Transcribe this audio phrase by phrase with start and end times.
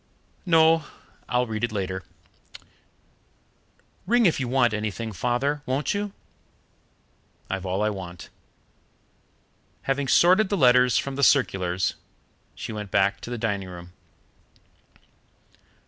[0.47, 0.85] "No,
[1.29, 2.01] I'll read it later."
[4.07, 6.11] "Ring if you want anything, Father, won't you?"
[7.51, 8.29] "I've all I want."
[9.83, 11.93] Having sorted the letters from the circulars,
[12.55, 13.93] she went back to the dining room.